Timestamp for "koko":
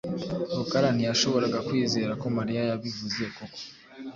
3.35-3.61